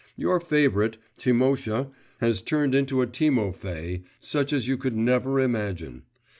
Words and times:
Your 0.15 0.39
favourite, 0.39 0.97
Timosha, 1.19 1.91
has 2.21 2.41
turned 2.41 2.73
into 2.73 3.03
a 3.03 3.05
Timofay, 3.05 4.01
such 4.17 4.51
as 4.51 4.67
you 4.67 4.75
could 4.75 4.95
never 4.95 5.39
imagine. 5.39 6.05